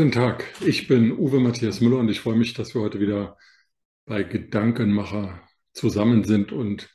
[0.00, 3.36] Guten Tag, ich bin Uwe Matthias Müller und ich freue mich, dass wir heute wieder
[4.06, 6.88] bei Gedankenmacher zusammen sind und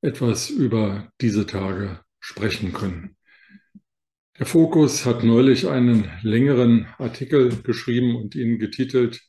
[0.00, 3.18] etwas über diese Tage sprechen können.
[4.38, 9.20] Der Fokus hat neulich einen längeren Artikel geschrieben und ihn getitelt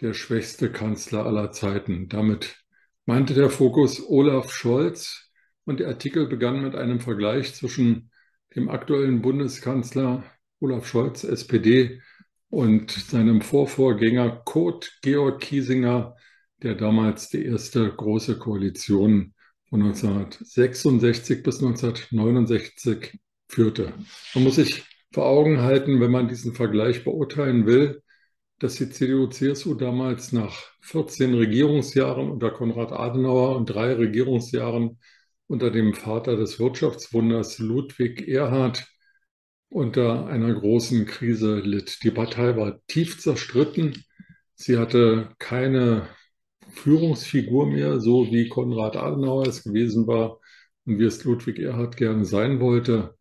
[0.00, 2.08] Der schwächste Kanzler aller Zeiten.
[2.08, 2.56] Damit
[3.04, 5.30] meinte der Fokus Olaf Scholz
[5.66, 8.10] und der Artikel begann mit einem Vergleich zwischen
[8.54, 10.24] dem aktuellen Bundeskanzler
[10.60, 12.00] Olaf Scholz, SPD,
[12.50, 16.16] und seinem Vorvorgänger Kurt Georg Kiesinger,
[16.62, 19.34] der damals die erste große Koalition
[19.68, 23.92] von 1966 bis 1969 führte.
[24.34, 28.02] Man muss sich vor Augen halten, wenn man diesen Vergleich beurteilen will,
[28.58, 34.98] dass die CDU-CSU damals nach 14 Regierungsjahren unter Konrad Adenauer und drei Regierungsjahren
[35.46, 38.86] unter dem Vater des Wirtschaftswunders Ludwig Erhard
[39.68, 42.02] unter einer großen Krise litt.
[42.02, 44.04] Die Partei war tief zerstritten.
[44.54, 46.08] Sie hatte keine
[46.70, 50.40] Führungsfigur mehr, so wie Konrad Adenauer es gewesen war
[50.84, 53.14] und wie es Ludwig Erhard gerne sein wollte.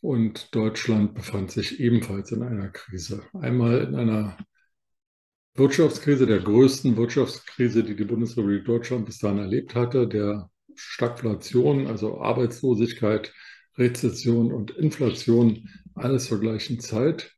[0.00, 3.22] Und Deutschland befand sich ebenfalls in einer Krise.
[3.34, 4.38] Einmal in einer
[5.54, 12.20] Wirtschaftskrise, der größten Wirtschaftskrise, die die Bundesrepublik Deutschland bis dahin erlebt hatte, der Stagflation, also
[12.20, 13.34] Arbeitslosigkeit,
[13.80, 17.34] Rezession und Inflation, alles zur gleichen Zeit.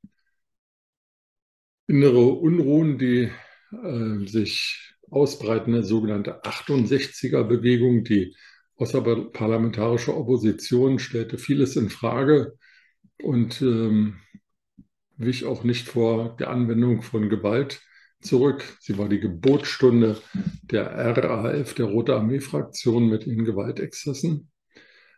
[1.87, 3.31] Innere Unruhen, die
[3.73, 8.35] äh, sich ausbreiten, eine sogenannte 68er-Bewegung, die
[8.77, 12.55] außerparlamentarische Opposition stellte vieles in Frage
[13.23, 14.17] und ähm,
[15.17, 17.81] wich auch nicht vor der Anwendung von Gewalt
[18.21, 18.65] zurück.
[18.81, 20.21] Sie war die Geburtsstunde
[20.63, 24.52] der RAF, der Rote Armee-Fraktion mit ihren Gewaltexzessen.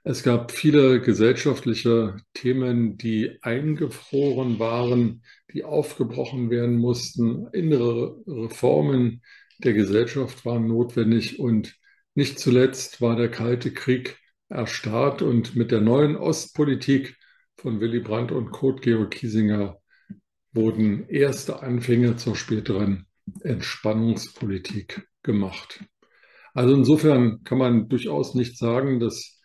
[0.06, 5.22] Es gab viele gesellschaftliche Themen, die eingefroren waren,
[5.54, 7.46] die aufgebrochen werden mussten.
[7.54, 9.22] Innere Reformen
[9.58, 11.78] der Gesellschaft waren notwendig und
[12.14, 14.18] nicht zuletzt war der Kalte Krieg
[14.50, 17.16] erstarrt und mit der neuen Ostpolitik
[17.56, 19.78] von Willy Brandt und Kurt Georg Kiesinger
[20.52, 23.06] wurden erste Anfänge zur späteren
[23.40, 25.82] Entspannungspolitik gemacht.
[26.52, 29.40] Also insofern kann man durchaus nicht sagen, dass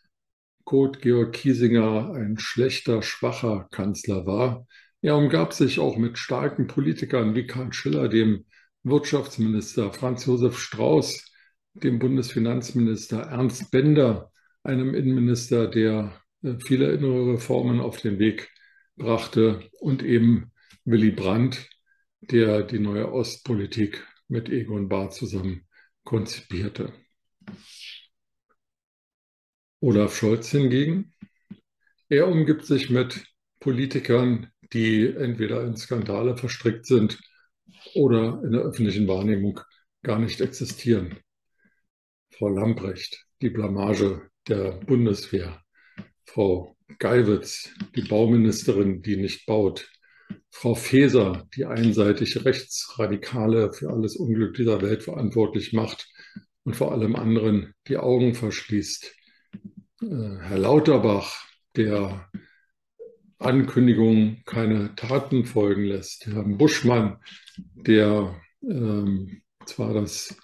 [0.69, 4.67] Kurt Georg Kiesinger ein schlechter, schwacher Kanzler war.
[5.01, 8.45] Er umgab sich auch mit starken Politikern wie Karl Schiller, dem
[8.83, 11.33] Wirtschaftsminister, Franz Josef Strauß,
[11.73, 14.31] dem Bundesfinanzminister, Ernst Bender,
[14.61, 16.13] einem Innenminister, der
[16.43, 18.51] äh, viele innere Reformen auf den Weg
[18.95, 20.51] brachte und eben
[20.85, 21.67] Willy Brandt,
[22.21, 25.67] der die neue Ostpolitik mit Egon Bahr zusammen
[26.03, 26.93] konzipierte.
[29.81, 31.13] Olaf Scholz hingegen,
[32.09, 33.23] er umgibt sich mit
[33.59, 37.19] Politikern, die entweder in Skandale verstrickt sind
[37.95, 39.59] oder in der öffentlichen Wahrnehmung
[40.03, 41.19] gar nicht existieren.
[42.31, 45.61] Frau Lamprecht, die Blamage der Bundeswehr.
[46.25, 49.89] Frau Geiwitz, die Bauministerin, die nicht baut.
[50.51, 56.09] Frau Faeser, die einseitig Rechtsradikale für alles Unglück dieser Welt verantwortlich macht
[56.63, 59.15] und vor allem anderen die Augen verschließt.
[60.01, 61.45] Äh, Herr Lauterbach,
[61.75, 62.29] der
[63.37, 66.25] Ankündigungen keine Taten folgen lässt.
[66.25, 67.17] Herr Buschmann,
[67.57, 70.37] der ähm, zwar das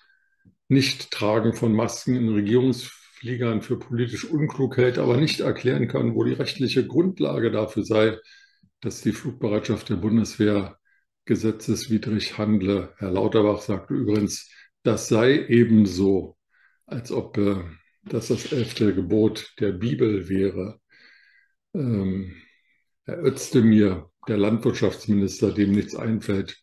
[0.68, 6.34] Nichttragen von Masken in Regierungsfliegern für politisch unklug hält, aber nicht erklären kann, wo die
[6.34, 8.18] rechtliche Grundlage dafür sei,
[8.82, 10.78] dass die Flugbereitschaft der Bundeswehr
[11.26, 12.94] gesetzeswidrig handle.
[12.98, 14.50] Herr Lauterbach sagte übrigens,
[14.84, 16.38] das sei ebenso,
[16.86, 17.64] als ob äh,
[18.06, 20.80] dass das elfte Gebot der Bibel wäre.
[21.74, 22.36] Ähm,
[23.04, 26.58] Herr Özdemir, der Landwirtschaftsminister, dem nichts einfällt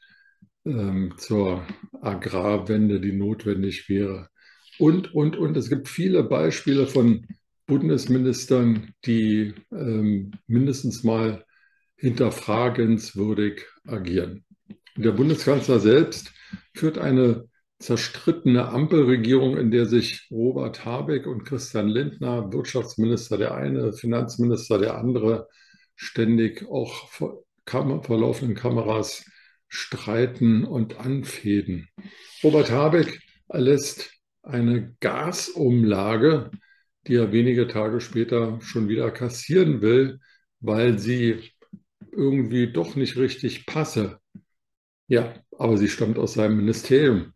[0.65, 1.67] ähm, zur
[2.01, 4.29] Agrarwende, die notwendig wäre.
[4.79, 5.57] Und, und, und.
[5.57, 7.27] Es gibt viele Beispiele von
[7.67, 11.45] Bundesministern, die ähm, mindestens mal
[11.97, 14.45] hinterfragenswürdig agieren.
[14.97, 16.33] Der Bundeskanzler selbst
[16.75, 17.49] führt eine
[17.83, 24.97] zerstrittene Ampelregierung, in der sich Robert Habeck und Christian Lindner, Wirtschaftsminister der eine, Finanzminister der
[24.97, 25.49] andere,
[25.95, 29.25] ständig auch vor, Kam vor laufenden Kameras
[29.69, 31.89] streiten und anfäden.
[32.43, 34.11] Robert Habeck erlässt
[34.43, 36.51] eine Gasumlage,
[37.07, 40.19] die er wenige Tage später schon wieder kassieren will,
[40.61, 41.53] weil sie
[42.11, 44.19] irgendwie doch nicht richtig passe.
[45.07, 47.33] Ja, aber sie stammt aus seinem Ministerium.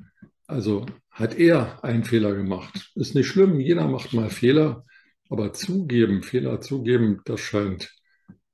[0.46, 2.92] Also hat er einen Fehler gemacht.
[2.94, 4.84] Ist nicht schlimm, jeder macht mal Fehler,
[5.28, 7.92] aber zugeben, Fehler zugeben, das scheint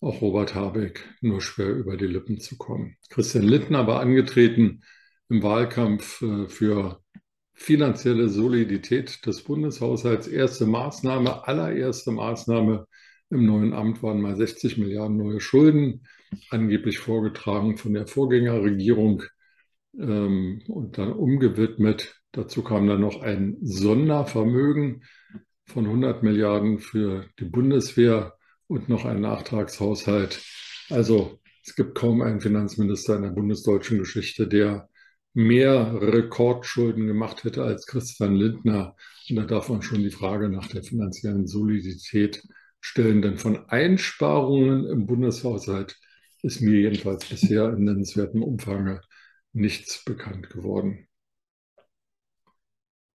[0.01, 2.97] auch Robert Habeck nur schwer über die Lippen zu kommen.
[3.11, 4.83] Christian Lindner war angetreten
[5.29, 7.01] im Wahlkampf äh, für
[7.55, 10.27] finanzielle Solidität des Bundeshaushalts.
[10.27, 12.87] Erste Maßnahme, allererste Maßnahme
[13.31, 16.07] im neuen Amt waren mal 60 Milliarden neue Schulden,
[16.51, 19.23] angeblich vorgetragen von der Vorgängerregierung
[19.99, 22.21] ähm, und dann umgewidmet.
[22.33, 25.05] Dazu kam dann noch ein Sondervermögen
[25.67, 28.35] von 100 Milliarden für die Bundeswehr
[28.67, 30.43] und noch ein Nachtragshaushalt.
[30.91, 34.89] Also es gibt kaum einen Finanzminister in der bundesdeutschen Geschichte, der
[35.35, 38.97] mehr Rekordschulden gemacht hätte als Christian Lindner.
[39.31, 42.43] Und da darf man schon die Frage nach der finanziellen Solidität
[42.81, 43.23] stellen.
[43.23, 45.99] Denn von Einsparungen im Bundeshaushalt
[46.43, 49.01] ist mir jedenfalls bisher in nennenswertem Umfang
[49.53, 51.09] nichts bekannt geworden.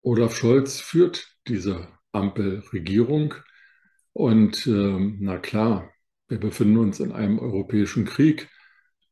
[0.02, 3.36] Olaf Scholz führt diese Ampelregierung.
[4.14, 5.92] Und äh, na klar,
[6.28, 8.50] wir befinden uns in einem europäischen Krieg.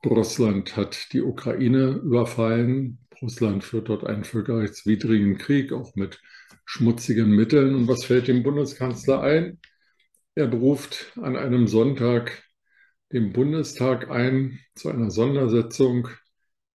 [0.06, 3.00] Russland hat die Ukraine überfallen.
[3.22, 6.22] Russland führt dort einen völkerrechtswidrigen Krieg, auch mit
[6.66, 7.76] schmutzigen Mitteln.
[7.76, 9.60] Und was fällt dem Bundeskanzler ein?
[10.36, 12.44] Er beruft an einem Sonntag
[13.12, 16.08] den Bundestag ein zu einer Sondersetzung.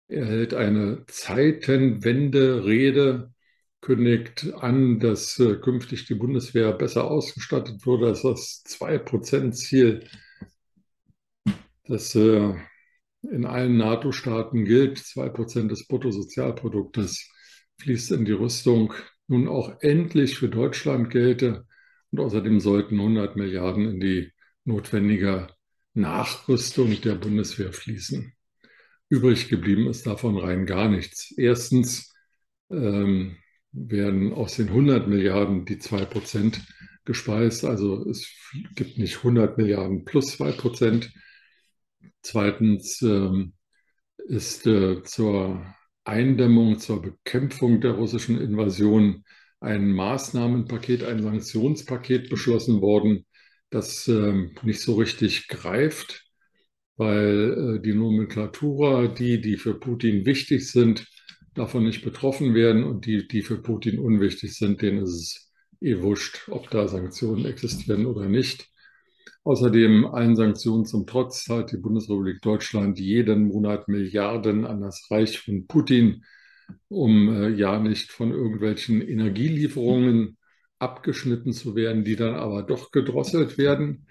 [0.07, 3.34] Er hält eine Zeitenwende-Rede,
[3.81, 10.07] kündigt an, dass äh, künftig die Bundeswehr besser ausgestattet würde als das 2-Prozent-Ziel,
[11.88, 12.54] das äh,
[13.22, 14.98] in allen NATO-Staaten gilt.
[15.00, 17.30] Zwei Prozent des Bruttosozialproduktes
[17.80, 18.94] fließt in die Rüstung,
[19.28, 21.66] nun auch endlich für Deutschland gelte.
[22.12, 24.31] Und außerdem sollten 100 Milliarden in die
[24.66, 25.48] notwendige
[25.94, 28.35] Nachrüstung der Bundeswehr fließen.
[29.10, 31.34] Übrig geblieben ist davon rein gar nichts.
[31.38, 32.13] Erstens
[32.69, 33.38] ähm,
[33.72, 36.62] werden aus den 100 Milliarden die 2 Prozent
[37.06, 37.66] gespeist.
[37.66, 38.28] Also es
[38.75, 41.12] gibt nicht 100 Milliarden plus 2 Prozent,
[42.22, 43.54] Zweitens ähm,
[44.18, 45.66] ist äh, zur
[46.04, 49.24] Eindämmung, zur Bekämpfung der russischen Invasion
[49.60, 53.25] ein Maßnahmenpaket, ein Sanktionspaket beschlossen worden,
[53.69, 56.25] das ähm, nicht so richtig greift,
[56.97, 61.07] weil äh, die Nomenklatura, die, die für Putin wichtig sind,
[61.53, 66.01] davon nicht betroffen werden und die, die für Putin unwichtig sind, denen ist es eh
[66.01, 68.69] wurscht, ob da Sanktionen existieren oder nicht.
[69.44, 75.39] Außerdem allen Sanktionen zum Trotz zahlt die Bundesrepublik Deutschland jeden Monat Milliarden an das Reich
[75.39, 76.24] von Putin,
[76.88, 80.38] um äh, ja nicht von irgendwelchen Energielieferungen
[80.80, 84.07] abgeschnitten zu werden, die dann aber doch gedrosselt werden.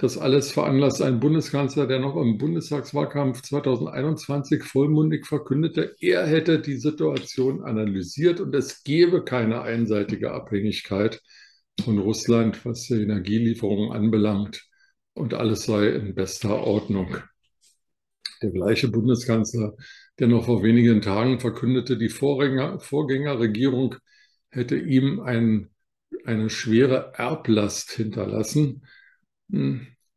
[0.00, 6.76] Das alles veranlasst ein Bundeskanzler, der noch im Bundestagswahlkampf 2021 vollmundig verkündete, er hätte die
[6.78, 11.20] Situation analysiert und es gebe keine einseitige Abhängigkeit
[11.84, 14.66] von Russland, was die Energielieferungen anbelangt.
[15.12, 17.18] Und alles sei in bester Ordnung.
[18.40, 19.74] Der gleiche Bundeskanzler,
[20.18, 23.96] der noch vor wenigen Tagen verkündete, die Vorgänger, Vorgängerregierung
[24.48, 25.68] hätte ihm ein,
[26.24, 28.82] eine schwere Erblast hinterlassen.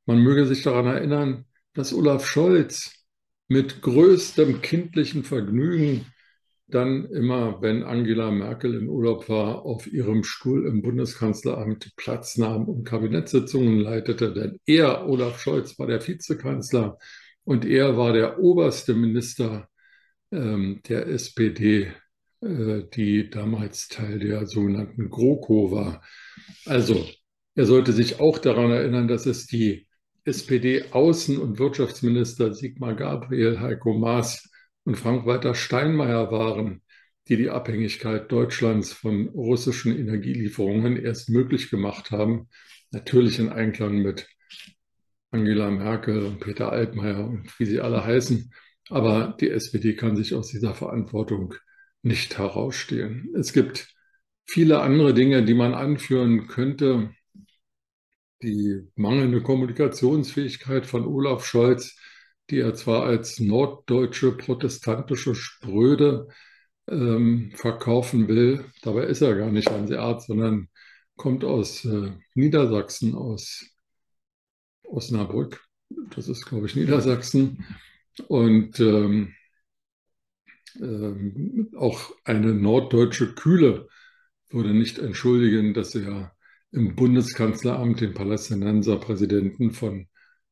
[0.05, 3.05] Man möge sich daran erinnern, dass Olaf Scholz
[3.47, 6.05] mit größtem kindlichen Vergnügen
[6.67, 12.65] dann immer, wenn Angela Merkel in Urlaub war, auf ihrem Stuhl im Bundeskanzleramt Platz nahm
[12.65, 14.33] und Kabinettssitzungen leitete.
[14.33, 16.97] Denn er, Olaf Scholz, war der Vizekanzler
[17.43, 19.69] und er war der oberste Minister
[20.31, 21.91] ähm, der SPD,
[22.41, 26.03] äh, die damals Teil der sogenannten GroKo war.
[26.65, 27.05] Also,
[27.55, 29.87] er sollte sich auch daran erinnern, dass es die
[30.25, 34.49] SPD-Außen- und Wirtschaftsminister Sigmar Gabriel, Heiko Maas
[34.85, 36.81] und Frank-Walter Steinmeier waren,
[37.27, 42.49] die die Abhängigkeit Deutschlands von russischen Energielieferungen erst möglich gemacht haben.
[42.91, 44.27] Natürlich in Einklang mit
[45.31, 48.51] Angela Merkel und Peter Altmaier und wie sie alle heißen.
[48.89, 51.55] Aber die SPD kann sich aus dieser Verantwortung
[52.01, 53.33] nicht herausstehen.
[53.35, 53.87] Es gibt
[54.45, 57.11] viele andere Dinge, die man anführen könnte.
[58.43, 61.97] Die mangelnde Kommunikationsfähigkeit von Olaf Scholz,
[62.49, 66.27] die er zwar als norddeutsche protestantische Spröde
[66.87, 68.65] ähm, verkaufen will.
[68.81, 70.67] Dabei ist er gar nicht Hanseat, sondern
[71.15, 73.65] kommt aus äh, Niedersachsen, aus
[74.83, 75.63] Osnabrück.
[76.15, 77.65] Das ist, glaube ich, Niedersachsen.
[78.27, 79.33] Und ähm,
[80.81, 83.87] ähm, auch eine norddeutsche Kühle
[84.49, 86.35] würde nicht entschuldigen, dass er
[86.73, 90.07] im Bundeskanzleramt den Palästinenserpräsidenten von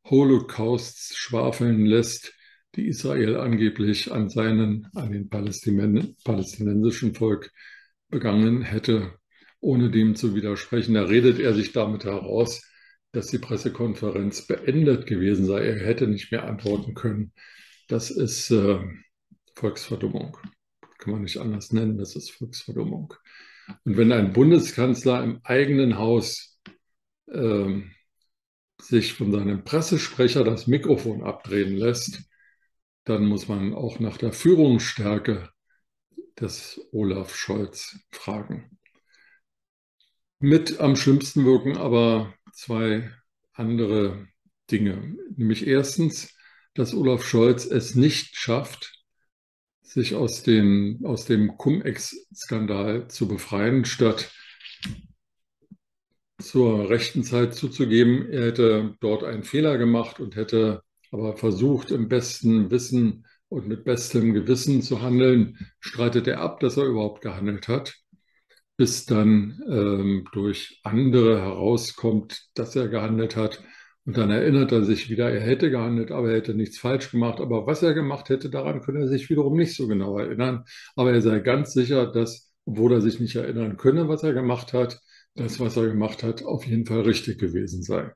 [0.06, 2.34] Holocausts schwafeln lässt,
[2.76, 7.52] die Israel angeblich an seinen, an den palästinensischen Volk
[8.10, 9.16] begangen hätte,
[9.60, 10.94] ohne dem zu widersprechen.
[10.94, 12.62] Da redet er sich damit heraus,
[13.12, 15.66] dass die Pressekonferenz beendet gewesen sei.
[15.66, 17.34] Er hätte nicht mehr antworten können.
[17.88, 18.80] Das ist äh,
[19.56, 20.38] Volksverdummung.
[21.00, 23.14] Kann man nicht anders nennen, das ist Volksverdummung.
[23.86, 26.60] Und wenn ein Bundeskanzler im eigenen Haus
[27.28, 27.82] äh,
[28.82, 32.24] sich von seinem Pressesprecher das Mikrofon abdrehen lässt,
[33.04, 35.50] dann muss man auch nach der Führungsstärke
[36.40, 38.78] des Olaf Scholz fragen.
[40.40, 43.12] Mit am schlimmsten wirken aber zwei
[43.54, 44.28] andere
[44.72, 45.16] Dinge.
[45.36, 46.36] Nämlich erstens,
[46.74, 49.01] dass Olaf Scholz es nicht schafft,
[49.94, 54.32] sich aus, den, aus dem Cum-Ex-Skandal zu befreien, statt
[56.40, 60.82] zur rechten Zeit zuzugeben, er hätte dort einen Fehler gemacht und hätte
[61.12, 66.78] aber versucht, im besten Wissen und mit bestem Gewissen zu handeln, streitet er ab, dass
[66.78, 67.96] er überhaupt gehandelt hat,
[68.78, 73.62] bis dann ähm, durch andere herauskommt, dass er gehandelt hat.
[74.06, 77.40] Und dann erinnert er sich wieder, er hätte gehandelt, aber er hätte nichts falsch gemacht.
[77.40, 80.66] Aber was er gemacht hätte, daran könne er sich wiederum nicht so genau erinnern.
[80.96, 84.74] Aber er sei ganz sicher, dass, obwohl er sich nicht erinnern könne, was er gemacht
[84.74, 85.00] hat,
[85.36, 88.12] das, was er gemacht hat, auf jeden Fall richtig gewesen sei.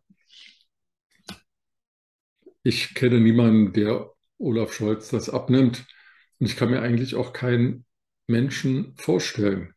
[2.63, 5.85] Ich kenne niemanden, der Olaf Scholz das abnimmt.
[6.39, 7.85] Und ich kann mir eigentlich auch keinen
[8.27, 9.73] Menschen vorstellen,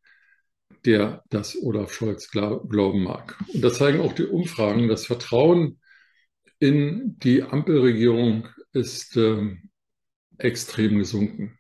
[0.87, 3.39] der das Olaf Scholz glauben mag.
[3.53, 4.89] Und das zeigen auch die Umfragen.
[4.89, 5.81] Das Vertrauen
[6.59, 9.57] in die Ampelregierung ist äh,
[10.39, 11.59] extrem gesunken.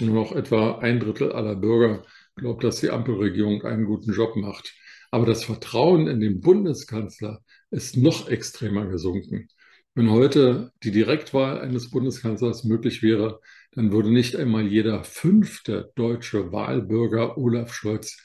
[0.00, 2.04] Nur noch etwa ein Drittel aller Bürger
[2.36, 4.74] glaubt, dass die Ampelregierung einen guten Job macht.
[5.10, 9.48] Aber das Vertrauen in den Bundeskanzler ist noch extremer gesunken.
[9.94, 13.40] Wenn heute die Direktwahl eines Bundeskanzlers möglich wäre,
[13.72, 18.16] dann würde nicht einmal jeder fünfte deutsche Wahlbürger Olaf Scholz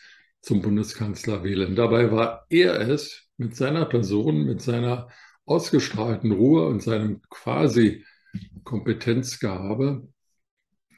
[0.42, 1.76] zum Bundeskanzler wählen.
[1.76, 5.10] Dabei war er es mit seiner Person, mit seiner
[5.46, 8.06] ausgestrahlten Ruhe und seinem quasi
[8.64, 10.08] Kompetenzgehabe,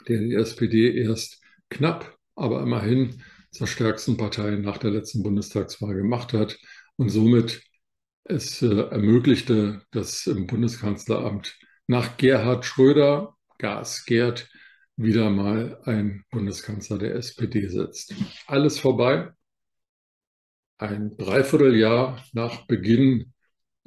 [0.07, 6.33] der die SPD erst knapp, aber immerhin zur stärksten Partei nach der letzten Bundestagswahl gemacht
[6.33, 6.57] hat
[6.95, 7.61] und somit
[8.23, 14.49] es äh, ermöglichte, dass im Bundeskanzleramt nach Gerhard Schröder, Gas Gerd,
[14.97, 18.13] wieder mal ein Bundeskanzler der SPD sitzt.
[18.47, 19.31] Alles vorbei.
[20.77, 23.33] Ein Dreivierteljahr nach Beginn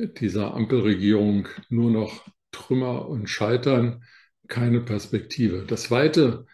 [0.09, 4.04] dieser Ampelregierung nur noch Trümmer und Scheitern,
[4.49, 5.64] keine Perspektive.
[5.66, 6.47] Das Zweite,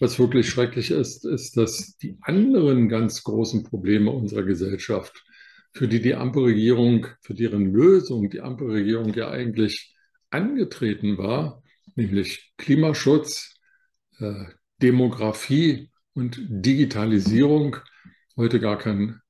[0.00, 5.24] was wirklich schrecklich ist, ist, dass die anderen ganz großen Probleme unserer Gesellschaft,
[5.72, 9.94] für die die Ampelregierung, für deren Lösung die Ampelregierung ja eigentlich
[10.30, 11.62] angetreten war,
[11.94, 13.54] nämlich Klimaschutz,
[14.18, 14.46] äh,
[14.82, 17.76] Demografie und Digitalisierung,
[18.36, 19.20] heute gar kein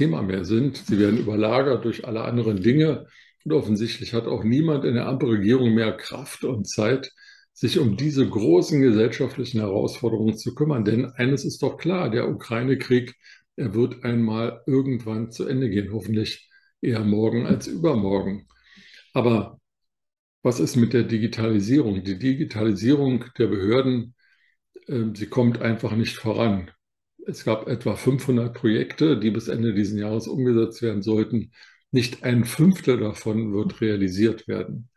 [0.00, 0.78] Thema mehr sind.
[0.78, 3.06] Sie werden überlagert durch alle anderen Dinge.
[3.44, 7.12] Und offensichtlich hat auch niemand in der Ampelregierung mehr Kraft und Zeit,
[7.52, 10.86] sich um diese großen gesellschaftlichen Herausforderungen zu kümmern.
[10.86, 13.14] Denn eines ist doch klar, der Ukraine-Krieg,
[13.56, 16.48] er wird einmal irgendwann zu Ende gehen, hoffentlich
[16.80, 18.48] eher morgen als übermorgen.
[19.12, 19.60] Aber
[20.42, 22.04] was ist mit der Digitalisierung?
[22.04, 24.14] Die Digitalisierung der Behörden,
[24.86, 26.70] äh, sie kommt einfach nicht voran.
[27.26, 31.52] Es gab etwa 500 Projekte, die bis Ende dieses Jahres umgesetzt werden sollten.
[31.90, 34.88] Nicht ein Fünftel davon wird realisiert werden.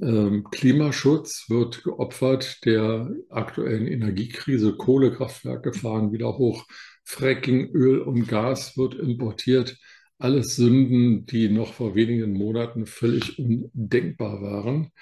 [0.00, 4.76] Ähm, Klimaschutz wird geopfert der aktuellen Energiekrise.
[4.76, 6.66] Kohlekraftwerke fahren wieder hoch.
[7.04, 9.78] Fracking, Öl und Gas wird importiert.
[10.18, 14.92] Alles Sünden, die noch vor wenigen Monaten völlig undenkbar waren.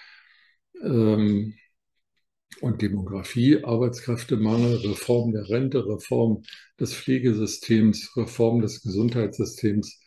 [2.60, 6.42] Und Demografie, Arbeitskräftemangel, Reform der Rente, Reform
[6.80, 10.00] des Pflegesystems, Reform des Gesundheitssystems,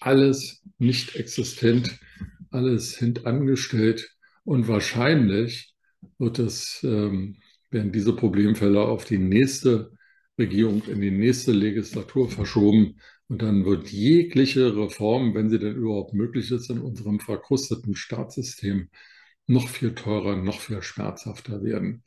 [0.00, 1.98] alles nicht existent,
[2.50, 4.08] alles hintangestellt.
[4.44, 5.74] Und wahrscheinlich
[6.18, 7.36] wird es, ähm,
[7.70, 9.92] werden diese Problemfälle auf die nächste
[10.38, 12.98] Regierung, in die nächste Legislatur verschoben.
[13.28, 18.88] Und dann wird jegliche Reform, wenn sie denn überhaupt möglich ist, in unserem verkrusteten Staatssystem
[19.50, 22.04] noch viel teurer, noch viel schmerzhafter werden.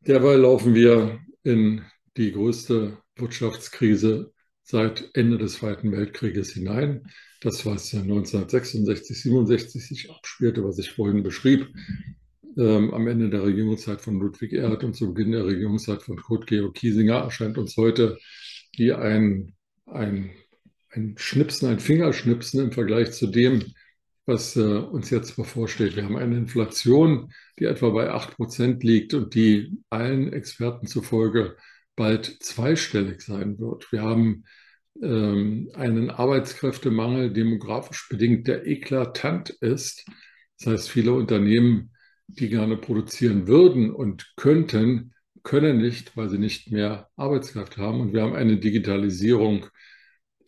[0.00, 1.82] Derweil laufen wir in
[2.16, 4.32] die größte Wirtschaftskrise
[4.62, 7.10] seit Ende des Zweiten Weltkrieges hinein.
[7.40, 11.68] Das, was 1966, 67 sich abspielte, was ich vorhin beschrieb,
[12.56, 16.46] ähm, am Ende der Regierungszeit von Ludwig Erhard und zu Beginn der Regierungszeit von Kurt
[16.46, 18.16] Georg Kiesinger erscheint uns heute
[18.76, 19.54] wie ein,
[19.86, 20.30] ein,
[20.90, 23.64] ein Schnipsen, ein Fingerschnipsen im Vergleich zu dem,
[24.26, 25.96] was äh, uns jetzt bevorsteht.
[25.96, 31.56] Wir haben eine Inflation, die etwa bei 8 Prozent liegt und die allen Experten zufolge
[31.94, 33.90] bald zweistellig sein wird.
[33.92, 34.44] Wir haben
[35.02, 40.04] ähm, einen Arbeitskräftemangel demografisch bedingt, der eklatant ist.
[40.58, 41.92] Das heißt, viele Unternehmen,
[42.26, 45.14] die gerne produzieren würden und könnten,
[45.44, 48.00] können nicht, weil sie nicht mehr Arbeitskraft haben.
[48.00, 49.66] Und wir haben eine Digitalisierung,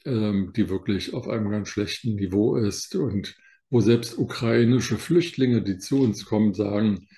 [0.05, 3.37] ähm, die wirklich auf einem ganz schlechten Niveau ist und
[3.71, 7.09] wo selbst ukrainische Flüchtlinge, die zu uns kommen, sagen,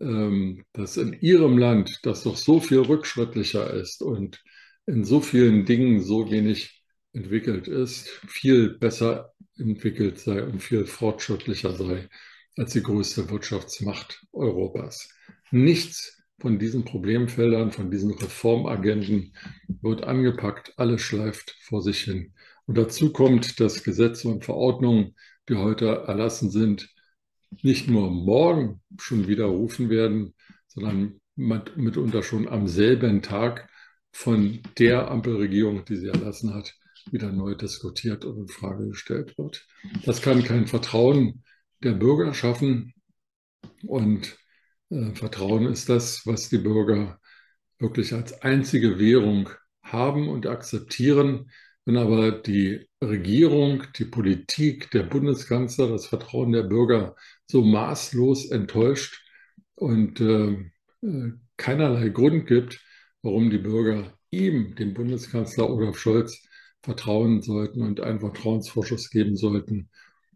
[0.00, 4.42] ähm, dass in ihrem Land das doch so viel rückschrittlicher ist und
[4.86, 11.74] in so vielen Dingen so wenig entwickelt ist, viel besser entwickelt sei und viel fortschrittlicher
[11.76, 12.08] sei
[12.56, 15.08] als die größte Wirtschaftsmacht Europas.
[15.50, 19.34] Nichts von diesen Problemfeldern, von diesen Reformagenten
[19.68, 22.34] wird angepackt, alles schleift vor sich hin.
[22.68, 25.16] Und dazu kommt, dass Gesetze und Verordnungen,
[25.48, 26.94] die heute erlassen sind,
[27.62, 30.34] nicht nur morgen schon widerrufen werden,
[30.66, 33.70] sondern mitunter schon am selben Tag
[34.12, 36.74] von der Ampelregierung, die sie erlassen hat,
[37.10, 39.66] wieder neu diskutiert und in Frage gestellt wird.
[40.04, 41.44] Das kann kein Vertrauen
[41.82, 42.92] der Bürger schaffen
[43.86, 44.36] und
[44.90, 47.18] äh, Vertrauen ist das, was die Bürger
[47.78, 49.48] wirklich als einzige Währung
[49.82, 51.50] haben und akzeptieren.
[51.88, 57.16] Wenn aber die Regierung, die Politik, der Bundeskanzler das Vertrauen der Bürger
[57.46, 59.24] so maßlos enttäuscht
[59.74, 60.50] und äh,
[61.00, 62.84] äh keinerlei Grund gibt,
[63.22, 66.46] warum die Bürger ihm, dem Bundeskanzler Olaf Scholz,
[66.82, 69.88] vertrauen sollten und einen Vertrauensvorschuss geben sollten,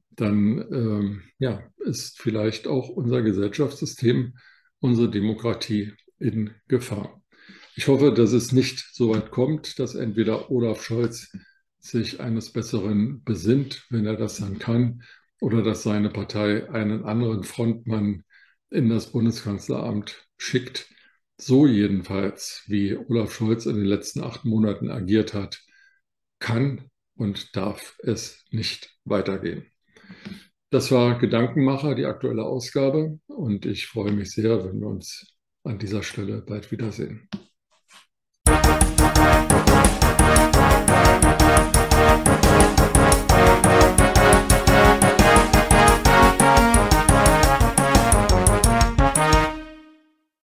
[0.08, 4.38] dann ähm, ja, ist vielleicht auch unser Gesellschaftssystem,
[4.80, 7.21] unsere Demokratie in Gefahr.
[7.74, 11.32] Ich hoffe, dass es nicht so weit kommt, dass entweder Olaf Scholz
[11.78, 15.02] sich eines Besseren besinnt, wenn er das dann kann,
[15.40, 18.24] oder dass seine Partei einen anderen Frontmann
[18.70, 20.88] in das Bundeskanzleramt schickt.
[21.38, 25.60] So jedenfalls, wie Olaf Scholz in den letzten acht Monaten agiert hat,
[26.38, 29.66] kann und darf es nicht weitergehen.
[30.70, 33.18] Das war Gedankenmacher, die aktuelle Ausgabe.
[33.26, 35.26] Und ich freue mich sehr, wenn wir uns
[35.64, 37.28] an dieser Stelle bald wiedersehen.